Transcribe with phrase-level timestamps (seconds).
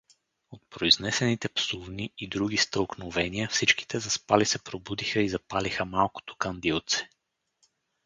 [0.51, 7.09] От произнесените псувни и други стълкновения всичките заспали се пробудиха и запалиха малкото кандилце.